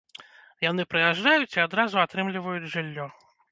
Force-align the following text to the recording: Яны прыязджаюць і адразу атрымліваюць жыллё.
Яны 0.69 0.85
прыязджаюць 0.93 1.53
і 1.59 1.63
адразу 1.67 1.95
атрымліваюць 2.07 2.69
жыллё. 2.75 3.09